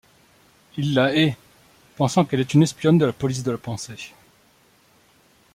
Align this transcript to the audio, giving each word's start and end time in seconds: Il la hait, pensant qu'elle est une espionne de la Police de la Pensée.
Il 0.77 0.95
la 0.95 1.15
hait, 1.15 1.37
pensant 1.95 2.25
qu'elle 2.25 2.39
est 2.39 2.55
une 2.55 2.63
espionne 2.63 2.97
de 2.97 3.05
la 3.05 3.13
Police 3.13 3.43
de 3.43 3.51
la 3.51 3.59
Pensée. 3.59 4.13